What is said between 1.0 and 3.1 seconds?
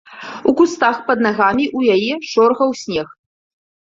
пад нагамі ў яе шорхаў снег.